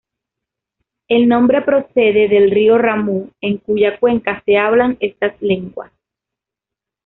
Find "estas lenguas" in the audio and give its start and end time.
4.99-5.91